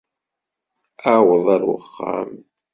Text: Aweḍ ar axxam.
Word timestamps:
Aweḍ 1.13 1.45
ar 1.55 1.61
axxam. 1.75 2.31